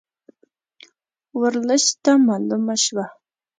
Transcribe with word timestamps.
ورلسټ 1.41 1.91
ته 2.03 2.11
معلومه 2.27 2.75
شوه. 2.85 3.05